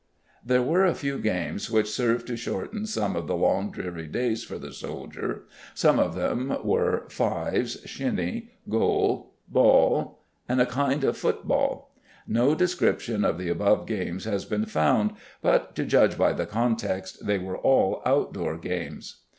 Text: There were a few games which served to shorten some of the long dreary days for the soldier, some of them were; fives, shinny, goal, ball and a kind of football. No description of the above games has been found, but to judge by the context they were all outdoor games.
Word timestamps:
There 0.43 0.63
were 0.63 0.83
a 0.83 0.95
few 0.95 1.19
games 1.19 1.69
which 1.69 1.87
served 1.87 2.25
to 2.25 2.35
shorten 2.35 2.87
some 2.87 3.15
of 3.15 3.27
the 3.27 3.35
long 3.35 3.69
dreary 3.69 4.07
days 4.07 4.43
for 4.43 4.57
the 4.57 4.73
soldier, 4.73 5.43
some 5.75 5.99
of 5.99 6.15
them 6.15 6.57
were; 6.63 7.05
fives, 7.09 7.77
shinny, 7.85 8.49
goal, 8.67 9.35
ball 9.47 10.23
and 10.49 10.59
a 10.59 10.65
kind 10.65 11.03
of 11.03 11.17
football. 11.17 11.93
No 12.27 12.55
description 12.55 13.23
of 13.23 13.37
the 13.37 13.49
above 13.49 13.85
games 13.85 14.25
has 14.25 14.43
been 14.43 14.65
found, 14.65 15.11
but 15.43 15.75
to 15.75 15.85
judge 15.85 16.17
by 16.17 16.33
the 16.33 16.47
context 16.47 17.27
they 17.27 17.37
were 17.37 17.59
all 17.59 18.01
outdoor 18.03 18.57
games. 18.57 19.21